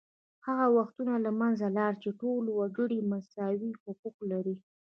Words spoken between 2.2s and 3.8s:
ټول وګړي مساوي